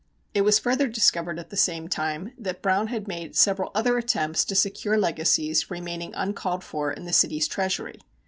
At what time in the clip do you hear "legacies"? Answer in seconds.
4.97-5.69